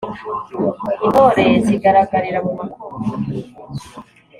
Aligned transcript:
intore 1.05 1.45
zigaragarira 1.65 2.39
mu 2.45 2.51
makuba 2.59 2.95